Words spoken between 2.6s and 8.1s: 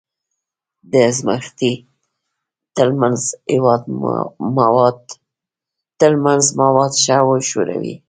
نل منځ مواد ښه وښوروئ.